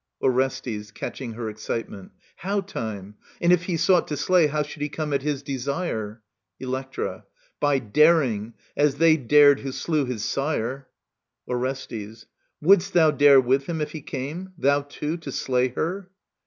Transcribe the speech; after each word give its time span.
Orestes 0.19 0.89
{catching 0.89 1.33
her 1.33 1.47
excitement). 1.47 2.11
How 2.37 2.61
time? 2.61 3.17
And 3.39 3.53
if 3.53 3.65
he 3.65 3.77
sought 3.77 4.07
To 4.07 4.17
slay, 4.17 4.47
how 4.47 4.63
should 4.63 4.81
he 4.81 4.89
come 4.89 5.13
at 5.13 5.21
his 5.21 5.43
desire? 5.43 6.23
Electra. 6.59 7.25
By 7.59 7.77
daring, 7.77 8.55
as 8.75 8.95
they 8.95 9.15
dared 9.15 9.59
who 9.59 9.71
slew 9.71 10.05
his 10.05 10.25
sire 10.25 10.87
I 11.47 11.51
Orestes. 11.51 12.25
Wouldst 12.61 12.93
thou 12.93 13.11
dare 13.11 13.39
with 13.39 13.67
him, 13.67 13.79
if 13.79 13.91
he 13.91 14.01
came, 14.01 14.53
thou 14.57 14.81
too. 14.81 15.17
To 15.17 15.31
slay 15.31 15.67
her? 15.67 16.09